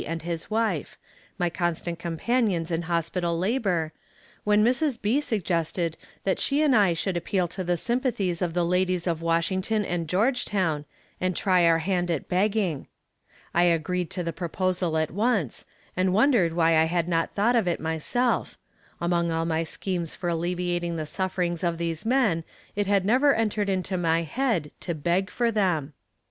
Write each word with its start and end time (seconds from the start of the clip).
and 0.07 0.23
his 0.23 0.49
wife 0.49 0.97
my 1.37 1.47
constant 1.47 1.99
companions 1.99 2.71
in 2.71 2.81
hospital 2.81 3.37
labor 3.37 3.93
when 4.43 4.63
Mrs. 4.65 4.99
B. 4.99 5.21
suggested 5.21 5.95
that 6.23 6.39
she 6.39 6.63
and 6.63 6.75
I 6.75 6.95
should 6.95 7.15
appeal 7.15 7.47
to 7.49 7.63
the 7.63 7.77
sympathies 7.77 8.41
of 8.41 8.55
the 8.55 8.65
ladies 8.65 9.05
of 9.05 9.21
Washington 9.21 9.85
and 9.85 10.07
Georgetown, 10.09 10.85
and 11.19 11.35
try 11.35 11.65
our 11.67 11.77
hand 11.77 12.09
at 12.09 12.27
begging. 12.27 12.87
I 13.53 13.65
agreed 13.65 14.09
to 14.09 14.23
the 14.23 14.33
proposal 14.33 14.97
at 14.97 15.11
once, 15.11 15.65
and 15.95 16.11
wondered 16.15 16.53
why 16.53 16.77
I 16.79 16.85
had 16.85 17.07
not 17.07 17.35
thought 17.35 17.55
of 17.55 17.67
it 17.67 17.79
myself 17.79 18.57
among 18.99 19.29
all 19.29 19.45
my 19.45 19.61
schemes 19.63 20.15
for 20.15 20.29
alleviating 20.29 20.95
the 20.95 21.05
sufferings 21.05 21.63
of 21.63 21.77
these 21.77 22.07
men, 22.07 22.43
it 22.75 22.87
had 22.87 23.05
never 23.05 23.35
entered 23.35 23.69
into 23.69 23.97
my 23.97 24.23
head 24.23 24.71
to 24.79 24.95
beg 24.95 25.29
for 25.29 25.51
them. 25.51 25.93